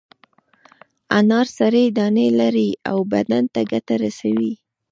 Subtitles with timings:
[1.17, 4.53] انار سرې دانې لري او بدن ته ګټه رسوي.